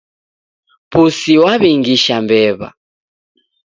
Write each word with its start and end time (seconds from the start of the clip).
Pusi 0.91 1.33
waw'ingisha 1.41 2.15
mbew'a. 2.23 2.69